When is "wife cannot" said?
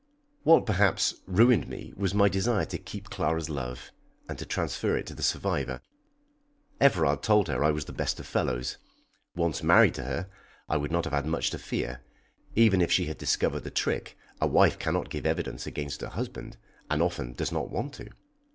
14.47-15.11